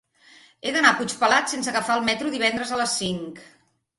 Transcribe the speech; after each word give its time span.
He 0.67 0.71
d'anar 0.77 0.93
a 0.93 0.97
Puigpelat 1.01 1.51
sense 1.51 1.69
agafar 1.73 1.99
el 2.01 2.07
metro 2.09 2.33
divendres 2.37 2.71
a 2.77 2.83
les 2.83 2.95
cinc. 3.03 3.45